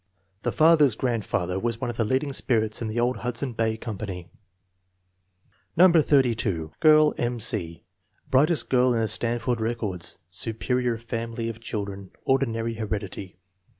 [0.41, 4.25] The father's grandfather was one of the leading spirits in the old Hudson Bay Company.
[5.77, 5.91] No.
[5.95, 6.71] 82.
[6.79, 7.39] Girl: M.
[7.39, 7.83] C.
[8.31, 10.17] Brightest girl in the Stan ford records.
[10.31, 13.37] Superior family of children, ordinary heredity.